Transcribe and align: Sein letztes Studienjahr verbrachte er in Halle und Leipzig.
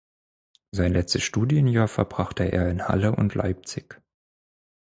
Sein 0.71 0.93
letztes 0.93 1.21
Studienjahr 1.21 1.87
verbrachte 1.87 2.45
er 2.51 2.71
in 2.71 2.87
Halle 2.87 3.15
und 3.15 3.35
Leipzig. 3.35 4.01